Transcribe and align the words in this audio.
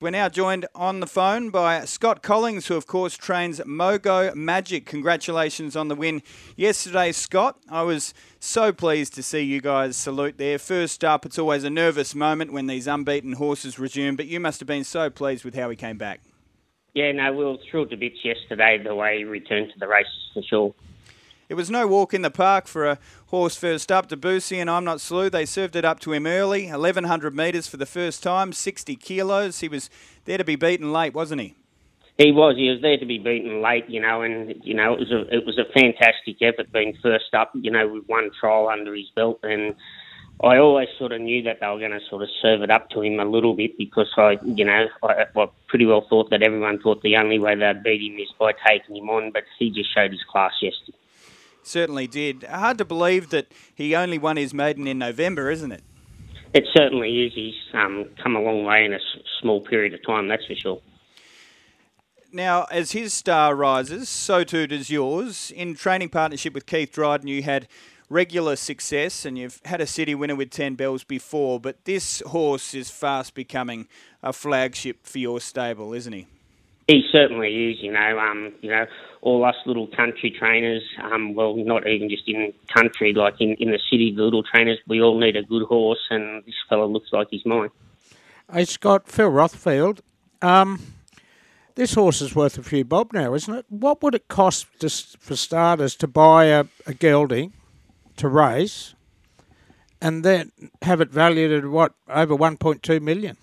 We're 0.00 0.10
now 0.10 0.28
joined 0.28 0.64
on 0.76 1.00
the 1.00 1.08
phone 1.08 1.50
by 1.50 1.84
Scott 1.84 2.22
Collings, 2.22 2.68
who, 2.68 2.76
of 2.76 2.86
course, 2.86 3.16
trains 3.16 3.58
Mogo 3.66 4.32
Magic. 4.32 4.86
Congratulations 4.86 5.74
on 5.74 5.88
the 5.88 5.96
win 5.96 6.22
yesterday, 6.54 7.10
Scott. 7.10 7.58
I 7.68 7.82
was 7.82 8.14
so 8.38 8.72
pleased 8.72 9.14
to 9.14 9.24
see 9.24 9.40
you 9.40 9.60
guys 9.60 9.96
salute 9.96 10.38
there. 10.38 10.60
First 10.60 11.02
up, 11.02 11.26
it's 11.26 11.36
always 11.36 11.64
a 11.64 11.70
nervous 11.70 12.14
moment 12.14 12.52
when 12.52 12.68
these 12.68 12.86
unbeaten 12.86 13.32
horses 13.32 13.80
resume, 13.80 14.14
but 14.14 14.26
you 14.26 14.38
must 14.38 14.60
have 14.60 14.68
been 14.68 14.84
so 14.84 15.10
pleased 15.10 15.44
with 15.44 15.56
how 15.56 15.68
he 15.68 15.74
came 15.74 15.98
back. 15.98 16.20
Yeah, 16.94 17.10
no, 17.10 17.32
we 17.32 17.44
were 17.44 17.56
thrilled 17.68 17.90
to 17.90 17.96
bits 17.96 18.24
yesterday 18.24 18.80
the 18.80 18.94
way 18.94 19.18
he 19.18 19.24
returned 19.24 19.72
to 19.72 19.80
the 19.80 19.88
races 19.88 20.30
for 20.32 20.42
sure. 20.44 20.74
It 21.48 21.54
was 21.54 21.70
no 21.70 21.86
walk 21.86 22.12
in 22.12 22.20
the 22.20 22.30
park 22.30 22.66
for 22.66 22.86
a 22.86 22.98
horse 23.28 23.56
first 23.56 23.90
up. 23.90 24.08
Debussy 24.08 24.60
and 24.60 24.68
I'm 24.68 24.84
Not 24.84 25.00
Slew, 25.00 25.30
they 25.30 25.46
served 25.46 25.76
it 25.76 25.84
up 25.84 25.98
to 26.00 26.12
him 26.12 26.26
early. 26.26 26.66
1,100 26.66 27.34
metres 27.34 27.66
for 27.66 27.78
the 27.78 27.86
first 27.86 28.22
time, 28.22 28.52
60 28.52 28.96
kilos. 28.96 29.60
He 29.60 29.68
was 29.68 29.88
there 30.26 30.36
to 30.36 30.44
be 30.44 30.56
beaten 30.56 30.92
late, 30.92 31.14
wasn't 31.14 31.40
he? 31.40 31.54
He 32.18 32.32
was. 32.32 32.56
He 32.56 32.68
was 32.68 32.82
there 32.82 32.98
to 32.98 33.06
be 33.06 33.18
beaten 33.18 33.62
late, 33.62 33.88
you 33.88 34.00
know, 34.00 34.22
and 34.22 34.54
you 34.62 34.74
know 34.74 34.92
it 34.92 34.98
was 34.98 35.12
a 35.12 35.20
it 35.34 35.46
was 35.46 35.56
a 35.56 35.72
fantastic 35.72 36.42
effort 36.42 36.70
being 36.72 36.98
first 37.00 37.32
up, 37.32 37.52
you 37.54 37.70
know, 37.70 37.86
with 37.86 38.04
one 38.08 38.30
trial 38.40 38.68
under 38.68 38.92
his 38.92 39.06
belt, 39.14 39.38
and 39.44 39.76
I 40.42 40.58
always 40.58 40.88
sort 40.98 41.12
of 41.12 41.20
knew 41.20 41.44
that 41.44 41.58
they 41.60 41.66
were 41.68 41.78
going 41.78 41.92
to 41.92 42.00
sort 42.10 42.22
of 42.22 42.28
serve 42.42 42.62
it 42.62 42.72
up 42.72 42.90
to 42.90 43.02
him 43.02 43.20
a 43.20 43.24
little 43.24 43.54
bit 43.54 43.78
because 43.78 44.12
I, 44.16 44.36
you 44.44 44.64
know, 44.64 44.86
I, 45.04 45.26
I 45.34 45.46
pretty 45.68 45.86
well 45.86 46.06
thought 46.10 46.30
that 46.30 46.42
everyone 46.42 46.80
thought 46.80 47.02
the 47.02 47.16
only 47.16 47.38
way 47.38 47.54
they'd 47.54 47.84
beat 47.84 48.02
him 48.02 48.18
is 48.18 48.34
by 48.36 48.52
taking 48.66 48.96
him 48.96 49.08
on, 49.10 49.30
but 49.30 49.44
he 49.56 49.70
just 49.70 49.94
showed 49.94 50.10
his 50.10 50.24
class 50.28 50.52
yesterday. 50.60 50.97
Certainly 51.62 52.06
did. 52.08 52.44
Hard 52.44 52.78
to 52.78 52.84
believe 52.84 53.30
that 53.30 53.48
he 53.74 53.94
only 53.94 54.18
won 54.18 54.36
his 54.36 54.54
maiden 54.54 54.86
in 54.86 54.98
November, 54.98 55.50
isn't 55.50 55.72
it? 55.72 55.82
It 56.54 56.64
certainly 56.74 57.26
is. 57.26 57.32
He's 57.34 57.54
um, 57.74 58.06
come 58.22 58.36
a 58.36 58.40
long 58.40 58.64
way 58.64 58.84
in 58.84 58.92
a 58.92 58.96
s- 58.96 59.22
small 59.40 59.60
period 59.60 59.92
of 59.92 60.00
time, 60.06 60.28
that's 60.28 60.46
for 60.46 60.54
sure. 60.54 60.80
Now, 62.32 62.66
as 62.70 62.92
his 62.92 63.12
star 63.12 63.54
rises, 63.54 64.08
so 64.08 64.44
too 64.44 64.66
does 64.66 64.90
yours. 64.90 65.50
In 65.54 65.74
training 65.74 66.10
partnership 66.10 66.54
with 66.54 66.66
Keith 66.66 66.92
Dryden, 66.92 67.28
you 67.28 67.42
had 67.42 67.68
regular 68.10 68.56
success 68.56 69.24
and 69.24 69.38
you've 69.38 69.60
had 69.64 69.80
a 69.80 69.86
city 69.86 70.14
winner 70.14 70.36
with 70.36 70.50
Ten 70.50 70.74
Bells 70.74 71.04
before, 71.04 71.60
but 71.60 71.84
this 71.84 72.22
horse 72.26 72.74
is 72.74 72.90
fast 72.90 73.34
becoming 73.34 73.86
a 74.22 74.32
flagship 74.32 75.06
for 75.06 75.18
your 75.18 75.40
stable, 75.40 75.92
isn't 75.92 76.12
he? 76.12 76.26
He 76.86 77.02
certainly 77.12 77.70
is, 77.70 77.76
you 77.82 77.92
know. 77.92 78.18
Um, 78.18 78.54
you 78.62 78.70
know, 78.70 78.86
all 79.20 79.44
us 79.44 79.56
little 79.66 79.86
country 79.88 80.30
trainers, 80.30 80.82
um, 81.02 81.34
well, 81.34 81.56
not 81.56 81.86
even 81.86 82.08
just 82.08 82.28
in 82.28 82.52
country, 82.68 83.12
like 83.12 83.40
in, 83.40 83.54
in 83.54 83.70
the 83.70 83.78
city, 83.90 84.12
the 84.14 84.22
little 84.22 84.42
trainers, 84.42 84.78
we 84.86 85.02
all 85.02 85.18
need 85.18 85.36
a 85.36 85.42
good 85.42 85.64
horse, 85.64 86.06
and 86.10 86.44
this 86.44 86.54
fella 86.68 86.84
looks 86.84 87.12
like 87.12 87.28
he's 87.30 87.44
mine. 87.44 87.70
Hey, 88.52 88.64
Scott, 88.64 89.08
Phil 89.08 89.30
Rothfield. 89.30 90.00
Um, 90.40 90.80
this 91.74 91.94
horse 91.94 92.20
is 92.20 92.34
worth 92.34 92.58
a 92.58 92.62
few 92.62 92.84
bob 92.84 93.12
now, 93.12 93.34
isn't 93.34 93.54
it? 93.54 93.66
What 93.68 94.02
would 94.02 94.14
it 94.14 94.28
cost 94.28 94.66
just 94.80 95.18
for 95.18 95.36
starters 95.36 95.94
to 95.96 96.08
buy 96.08 96.46
a, 96.46 96.64
a 96.86 96.94
gelding 96.94 97.52
to 98.16 98.28
race 98.28 98.94
and 100.00 100.24
then 100.24 100.52
have 100.82 101.00
it 101.00 101.10
valued 101.10 101.52
at 101.52 101.70
what, 101.70 101.94
over 102.08 102.36
1.2 102.36 103.02
million? 103.02 103.36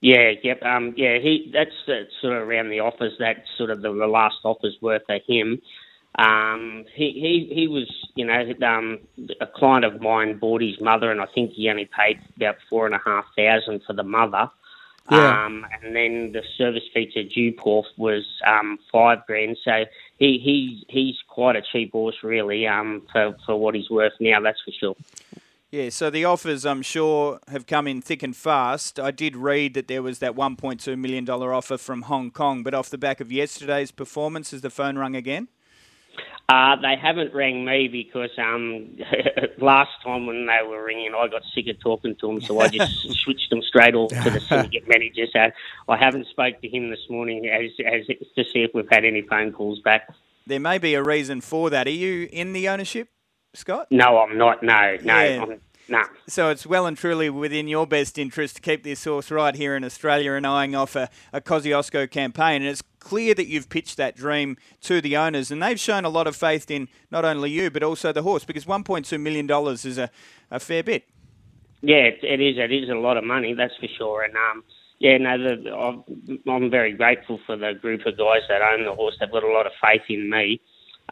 Yeah, 0.00 0.32
yep, 0.42 0.62
um, 0.62 0.94
yeah. 0.96 1.18
He 1.18 1.50
that's 1.52 1.74
uh, 1.86 2.04
sort 2.22 2.34
of 2.34 2.48
around 2.48 2.70
the 2.70 2.80
offers. 2.80 3.12
That's 3.18 3.40
sort 3.58 3.70
of 3.70 3.82
the, 3.82 3.92
the 3.92 4.06
last 4.06 4.36
offers 4.44 4.76
worth 4.80 5.02
for 5.06 5.18
him. 5.26 5.60
Um, 6.14 6.86
he, 6.94 7.12
he 7.12 7.54
he 7.54 7.68
was, 7.68 7.88
you 8.14 8.24
know, 8.24 8.52
um, 8.66 8.98
a 9.40 9.46
client 9.46 9.84
of 9.84 10.00
mine 10.00 10.38
bought 10.38 10.62
his 10.62 10.80
mother, 10.80 11.10
and 11.10 11.20
I 11.20 11.26
think 11.26 11.52
he 11.52 11.68
only 11.68 11.84
paid 11.84 12.18
about 12.36 12.56
four 12.68 12.86
and 12.86 12.94
a 12.94 13.00
half 13.04 13.26
thousand 13.36 13.82
for 13.86 13.92
the 13.92 14.02
mother. 14.02 14.50
Yeah. 15.10 15.46
Um, 15.46 15.66
and 15.82 15.94
then 15.94 16.32
the 16.32 16.42
service 16.56 16.84
fee 16.94 17.10
to 17.14 17.24
Dewporth 17.24 17.86
was 17.96 18.24
um, 18.46 18.78
five 18.92 19.26
grand. 19.26 19.58
So 19.64 19.84
he, 20.18 20.38
he 20.38 20.84
he's 20.88 21.16
quite 21.28 21.56
a 21.56 21.62
cheap 21.62 21.92
horse, 21.92 22.16
really, 22.22 22.66
um, 22.66 23.02
for 23.12 23.36
for 23.44 23.56
what 23.56 23.74
he's 23.74 23.90
worth 23.90 24.14
now. 24.18 24.40
That's 24.40 24.60
for 24.62 24.72
sure. 24.72 24.96
Yeah, 25.72 25.90
so 25.90 26.10
the 26.10 26.24
offers, 26.24 26.66
I'm 26.66 26.82
sure, 26.82 27.38
have 27.46 27.64
come 27.64 27.86
in 27.86 28.02
thick 28.02 28.24
and 28.24 28.34
fast. 28.34 28.98
I 28.98 29.12
did 29.12 29.36
read 29.36 29.74
that 29.74 29.86
there 29.86 30.02
was 30.02 30.18
that 30.18 30.34
$1.2 30.34 30.98
million 30.98 31.30
offer 31.30 31.78
from 31.78 32.02
Hong 32.02 32.32
Kong, 32.32 32.64
but 32.64 32.74
off 32.74 32.90
the 32.90 32.98
back 32.98 33.20
of 33.20 33.30
yesterday's 33.30 33.92
performance, 33.92 34.50
has 34.50 34.62
the 34.62 34.70
phone 34.70 34.98
rung 34.98 35.14
again? 35.14 35.46
Uh, 36.48 36.74
they 36.74 36.96
haven't 36.96 37.32
rang 37.32 37.64
me 37.64 37.86
because 37.86 38.30
um, 38.36 38.98
last 39.58 39.92
time 40.02 40.26
when 40.26 40.46
they 40.46 40.58
were 40.68 40.84
ringing, 40.84 41.14
I 41.16 41.28
got 41.28 41.42
sick 41.54 41.68
of 41.68 41.78
talking 41.78 42.16
to 42.16 42.26
them, 42.26 42.40
so 42.40 42.58
I 42.58 42.66
just 42.66 42.92
switched 43.22 43.50
them 43.50 43.62
straight 43.62 43.94
off 43.94 44.10
to 44.10 44.30
the 44.30 44.40
syndicate 44.48 44.88
manager. 44.88 45.26
So 45.32 45.50
I 45.88 45.96
haven't 45.96 46.26
spoke 46.26 46.60
to 46.62 46.68
him 46.68 46.90
this 46.90 47.08
morning 47.08 47.46
as, 47.46 47.70
as 47.86 48.08
to 48.08 48.42
see 48.42 48.64
if 48.64 48.72
we've 48.74 48.90
had 48.90 49.04
any 49.04 49.22
phone 49.22 49.52
calls 49.52 49.78
back. 49.78 50.12
There 50.48 50.58
may 50.58 50.78
be 50.78 50.94
a 50.94 51.02
reason 51.04 51.40
for 51.40 51.70
that. 51.70 51.86
Are 51.86 51.90
you 51.90 52.28
in 52.32 52.54
the 52.54 52.68
ownership, 52.68 53.08
Scott? 53.54 53.88
No, 53.90 54.18
I'm 54.18 54.38
not. 54.38 54.62
No, 54.62 54.96
no, 55.02 55.22
Yeah. 55.22 55.42
I'm, 55.42 55.60
no. 55.88 56.04
So 56.28 56.50
it's 56.50 56.64
well 56.64 56.86
and 56.86 56.96
truly 56.96 57.28
within 57.30 57.66
your 57.66 57.84
best 57.84 58.16
interest 58.16 58.56
to 58.56 58.62
keep 58.62 58.84
this 58.84 59.04
horse 59.04 59.28
right 59.30 59.56
here 59.56 59.74
in 59.74 59.82
Australia 59.82 60.34
and 60.34 60.46
eyeing 60.46 60.76
off 60.76 60.94
a, 60.94 61.10
a 61.32 61.40
Kosciuszko 61.40 62.08
campaign. 62.08 62.62
And 62.62 62.70
it's 62.70 62.82
clear 63.00 63.34
that 63.34 63.48
you've 63.48 63.68
pitched 63.68 63.96
that 63.96 64.14
dream 64.14 64.56
to 64.82 65.00
the 65.00 65.16
owners, 65.16 65.50
and 65.50 65.60
they've 65.60 65.80
shown 65.80 66.04
a 66.04 66.08
lot 66.08 66.28
of 66.28 66.36
faith 66.36 66.70
in 66.70 66.86
not 67.10 67.24
only 67.24 67.50
you 67.50 67.70
but 67.70 67.82
also 67.82 68.12
the 68.12 68.22
horse 68.22 68.44
because 68.44 68.66
$1.2 68.66 69.20
million 69.20 69.50
is 69.50 69.98
a, 69.98 70.10
a 70.50 70.60
fair 70.60 70.84
bit. 70.84 71.08
Yeah, 71.82 71.96
it, 71.96 72.20
it 72.22 72.40
is. 72.40 72.56
It 72.58 72.72
is 72.72 72.88
a 72.88 72.94
lot 72.94 73.16
of 73.16 73.24
money, 73.24 73.54
that's 73.54 73.74
for 73.80 73.88
sure. 73.98 74.22
And 74.22 74.36
um, 74.36 74.62
yeah, 75.00 75.16
no, 75.18 75.38
the, 75.38 75.74
I'm, 75.74 76.38
I'm 76.48 76.70
very 76.70 76.92
grateful 76.92 77.40
for 77.46 77.56
the 77.56 77.72
group 77.72 78.06
of 78.06 78.16
guys 78.16 78.42
that 78.48 78.62
own 78.62 78.84
the 78.84 78.94
horse. 78.94 79.16
They've 79.18 79.32
got 79.32 79.42
a 79.42 79.50
lot 79.52 79.66
of 79.66 79.72
faith 79.82 80.02
in 80.08 80.30
me, 80.30 80.60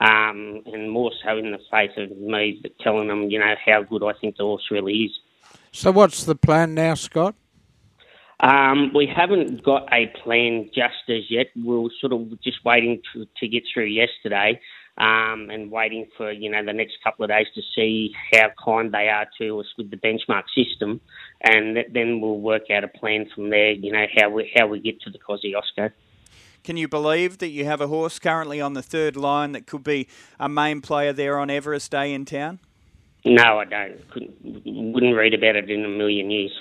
um, 0.00 0.62
and 0.66 0.90
more 0.90 1.10
so 1.24 1.36
in 1.36 1.50
the 1.50 1.58
face 1.70 1.90
of 1.96 2.16
me 2.18 2.62
telling 2.80 3.08
them, 3.08 3.30
you 3.30 3.38
know, 3.38 3.54
how 3.64 3.82
good 3.82 4.02
I 4.04 4.12
think 4.20 4.36
the 4.36 4.44
horse 4.44 4.68
really 4.70 4.94
is. 4.94 5.10
So 5.72 5.90
what's 5.90 6.24
the 6.24 6.34
plan 6.34 6.74
now, 6.74 6.94
Scott? 6.94 7.34
Um, 8.40 8.92
we 8.94 9.06
haven't 9.06 9.64
got 9.64 9.92
a 9.92 10.06
plan 10.22 10.70
just 10.72 11.08
as 11.08 11.28
yet. 11.28 11.48
We 11.56 11.74
are 11.74 11.88
sort 12.00 12.12
of 12.12 12.40
just 12.40 12.64
waiting 12.64 13.02
to, 13.12 13.26
to 13.38 13.48
get 13.48 13.64
through 13.72 13.86
yesterday 13.86 14.60
um, 14.98 15.48
and 15.50 15.70
waiting 15.70 16.06
for 16.16 16.32
you 16.32 16.50
know 16.50 16.64
the 16.64 16.72
next 16.72 16.98
couple 17.02 17.24
of 17.24 17.30
days 17.30 17.46
to 17.54 17.62
see 17.74 18.12
how 18.32 18.50
kind 18.62 18.92
they 18.92 19.08
are 19.08 19.26
to 19.38 19.60
us 19.60 19.66
with 19.76 19.90
the 19.90 19.96
benchmark 19.96 20.44
system, 20.54 21.00
and 21.42 21.78
then 21.92 22.20
we'll 22.20 22.40
work 22.40 22.70
out 22.70 22.84
a 22.84 22.88
plan 22.88 23.28
from 23.34 23.50
there. 23.50 23.70
You 23.70 23.92
know 23.92 24.06
how 24.16 24.30
we 24.30 24.52
how 24.56 24.66
we 24.66 24.80
get 24.80 25.00
to 25.02 25.10
the 25.10 25.18
Kosciuszko. 25.18 25.92
Can 26.68 26.76
you 26.76 26.86
believe 26.86 27.38
that 27.38 27.48
you 27.48 27.64
have 27.64 27.80
a 27.80 27.86
horse 27.86 28.18
currently 28.18 28.60
on 28.60 28.74
the 28.74 28.82
third 28.82 29.16
line 29.16 29.52
that 29.52 29.66
could 29.66 29.82
be 29.82 30.06
a 30.38 30.50
main 30.50 30.82
player 30.82 31.14
there 31.14 31.38
on 31.38 31.48
Everest 31.48 31.90
Day 31.90 32.12
in 32.12 32.26
town? 32.26 32.58
No, 33.24 33.58
I 33.58 33.64
don't. 33.64 34.10
Couldn't, 34.10 34.36
wouldn't 34.92 35.16
read 35.16 35.32
about 35.32 35.56
it 35.56 35.70
in 35.70 35.82
a 35.86 35.88
million 35.88 36.30
years. 36.30 36.52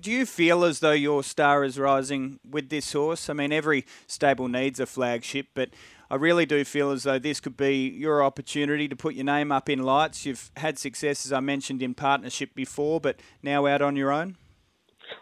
Do 0.00 0.12
you 0.12 0.24
feel 0.24 0.62
as 0.62 0.78
though 0.78 0.92
your 0.92 1.24
star 1.24 1.64
is 1.64 1.80
rising 1.80 2.38
with 2.48 2.68
this 2.68 2.92
horse? 2.92 3.28
I 3.28 3.32
mean, 3.32 3.50
every 3.50 3.86
stable 4.06 4.46
needs 4.46 4.78
a 4.78 4.86
flagship, 4.86 5.48
but 5.52 5.70
I 6.08 6.14
really 6.14 6.46
do 6.46 6.64
feel 6.64 6.92
as 6.92 7.02
though 7.02 7.18
this 7.18 7.40
could 7.40 7.56
be 7.56 7.88
your 7.88 8.22
opportunity 8.22 8.86
to 8.86 8.94
put 8.94 9.16
your 9.16 9.24
name 9.24 9.50
up 9.50 9.68
in 9.68 9.82
lights. 9.82 10.24
You've 10.24 10.52
had 10.58 10.78
success, 10.78 11.26
as 11.26 11.32
I 11.32 11.40
mentioned, 11.40 11.82
in 11.82 11.94
partnership 11.94 12.54
before, 12.54 13.00
but 13.00 13.18
now 13.42 13.66
out 13.66 13.82
on 13.82 13.96
your 13.96 14.12
own. 14.12 14.36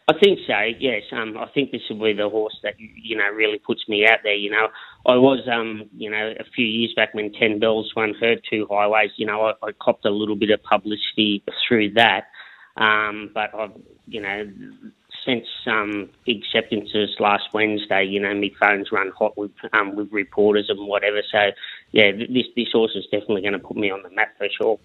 I 0.09 0.13
think 0.19 0.41
so. 0.47 0.59
Yes, 0.79 1.03
um, 1.13 1.37
I 1.39 1.47
think 1.55 1.71
this 1.71 1.83
will 1.89 2.03
be 2.03 2.13
the 2.13 2.29
horse 2.29 2.59
that 2.63 2.75
you 2.79 3.17
know 3.17 3.29
really 3.35 3.59
puts 3.59 3.89
me 3.89 4.07
out 4.07 4.19
there. 4.23 4.35
You 4.35 4.51
know, 4.51 4.69
I 5.07 5.17
was 5.17 5.47
um, 5.51 5.89
you 5.97 6.11
know 6.11 6.35
a 6.39 6.45
few 6.55 6.67
years 6.67 6.93
back 6.95 7.15
when 7.15 7.33
Ten 7.33 7.59
Bells 7.59 7.93
won 7.95 8.15
her 8.21 8.37
two 8.49 8.67
highways. 8.71 9.13
You 9.17 9.27
know, 9.27 9.43
I, 9.43 9.53
I 9.63 9.73
copped 9.73 10.05
a 10.05 10.11
little 10.11 10.37
bit 10.37 10.51
of 10.51 10.63
publicity 10.63 11.43
through 11.67 11.95
that, 11.95 12.27
um, 12.77 13.31
but 13.35 13.55
I've 13.55 13.73
you 14.07 14.21
know 14.21 14.51
since 15.25 15.47
um, 15.67 16.11
acceptances 16.29 17.11
last 17.19 17.45
Wednesday, 17.53 18.05
you 18.05 18.21
know, 18.21 18.35
my 18.35 18.51
phone's 18.61 18.91
run 18.91 19.13
hot 19.17 19.37
with 19.37 19.53
um, 19.73 19.97
with 19.97 20.13
reporters 20.13 20.67
and 20.69 20.87
whatever. 20.87 21.23
So 21.31 21.51
yeah, 21.93 22.13
this 22.13 22.47
this 22.57 22.69
horse 22.73 22.93
is 22.95 23.05
definitely 23.05 23.43
going 23.43 23.53
to 23.53 23.59
put 23.59 23.77
me 23.77 23.91
on 23.91 24.03
the 24.03 24.11
map 24.11 24.37
for 24.39 24.49
sure. 24.49 24.79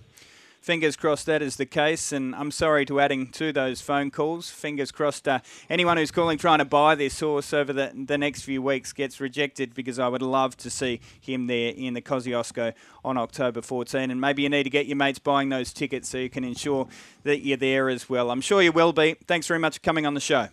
Fingers 0.65 0.95
crossed 0.95 1.27
that 1.27 1.43
is 1.43 1.57
the 1.57 1.65
case, 1.67 2.11
and 2.11 2.33
I'm 2.33 2.49
sorry 2.49 2.87
to 2.87 2.99
adding 2.99 3.27
to 3.33 3.53
those 3.53 3.81
phone 3.81 4.09
calls. 4.09 4.49
Fingers 4.49 4.91
crossed 4.91 5.27
uh, 5.27 5.41
anyone 5.69 5.95
who's 5.95 6.09
calling 6.09 6.39
trying 6.39 6.57
to 6.57 6.65
buy 6.65 6.95
this 6.95 7.19
horse 7.19 7.53
over 7.53 7.71
the, 7.71 7.91
the 7.93 8.17
next 8.17 8.41
few 8.41 8.63
weeks 8.63 8.91
gets 8.91 9.21
rejected 9.21 9.75
because 9.75 9.99
I 9.99 10.07
would 10.07 10.23
love 10.23 10.57
to 10.57 10.71
see 10.71 11.01
him 11.21 11.45
there 11.45 11.71
in 11.77 11.93
the 11.93 12.01
Kosciuszko 12.01 12.73
on 13.03 13.15
October 13.15 13.61
14. 13.61 14.09
And 14.09 14.19
maybe 14.19 14.41
you 14.41 14.49
need 14.49 14.63
to 14.63 14.71
get 14.71 14.87
your 14.87 14.97
mates 14.97 15.19
buying 15.19 15.49
those 15.49 15.71
tickets 15.71 16.09
so 16.09 16.17
you 16.17 16.31
can 16.31 16.43
ensure 16.43 16.87
that 17.21 17.45
you're 17.45 17.57
there 17.57 17.87
as 17.87 18.09
well. 18.09 18.31
I'm 18.31 18.41
sure 18.41 18.59
you 18.63 18.71
will 18.71 18.91
be. 18.91 19.17
Thanks 19.27 19.45
very 19.45 19.59
much 19.59 19.75
for 19.75 19.81
coming 19.81 20.07
on 20.07 20.15
the 20.15 20.19
show. 20.19 20.47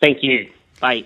Thank 0.00 0.24
you. 0.24 0.50
Bye. 0.80 1.04